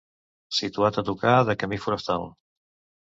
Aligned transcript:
Situat 0.59 0.97
a 0.97 1.03
tocar 1.09 1.35
de 1.51 1.57
camí 1.65 1.79
forestal. 1.85 2.27